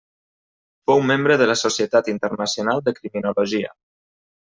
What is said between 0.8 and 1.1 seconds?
Fou